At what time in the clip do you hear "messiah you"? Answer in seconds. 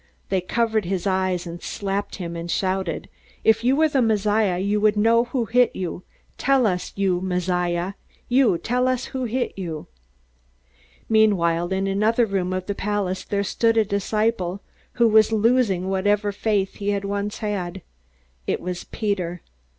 4.01-4.81, 7.21-8.57